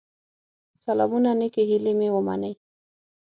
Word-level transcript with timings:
سلامونه 0.83 1.29
نيکي 1.39 1.63
هيلي 1.69 1.93
مي 1.99 2.07
ومنئ 2.15 2.53